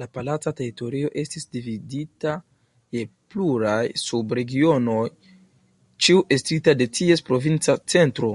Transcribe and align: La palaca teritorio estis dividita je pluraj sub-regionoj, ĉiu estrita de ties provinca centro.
La 0.00 0.06
palaca 0.14 0.50
teritorio 0.56 1.10
estis 1.22 1.46
dividita 1.56 2.34
je 2.96 3.04
pluraj 3.34 3.80
sub-regionoj, 4.02 5.06
ĉiu 6.08 6.20
estrita 6.38 6.74
de 6.82 6.90
ties 7.00 7.24
provinca 7.30 7.78
centro. 7.94 8.30